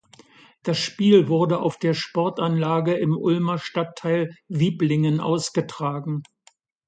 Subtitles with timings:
[0.63, 6.23] Das Spiel wurde auf der Sportanlage im Ulmer Stadtteil Wiblingen ausgetragen.